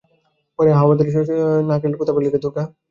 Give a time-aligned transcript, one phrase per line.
[0.59, 2.63] পরে আহ্বাদের সহিত বলিল, নারকেল কোথা পেলি রে দুর্গা?